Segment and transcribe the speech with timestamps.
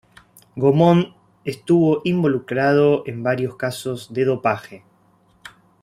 [0.55, 1.13] Gaumont
[1.45, 4.83] estuvo involucrado en varios casos de dopaje.